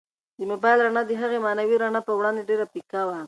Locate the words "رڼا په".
1.83-2.13